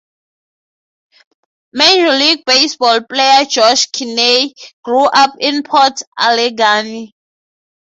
Major 1.73 2.09
League 2.11 2.43
Baseball 2.43 3.01
player 3.07 3.45
Josh 3.45 3.85
Kinney 3.91 4.55
grew 4.83 5.05
up 5.05 5.35
in 5.39 5.61
Port 5.61 6.01
Allegany. 6.17 7.11